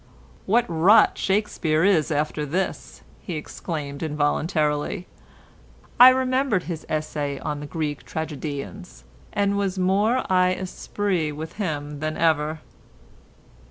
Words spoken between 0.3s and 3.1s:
"What rot Shakespeare is after this,"